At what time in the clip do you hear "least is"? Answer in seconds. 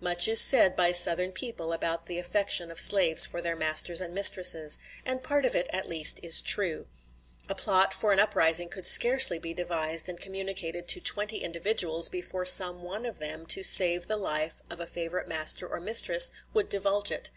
5.86-6.40